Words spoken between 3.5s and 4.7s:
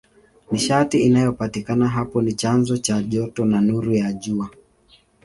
nuru ya Jua.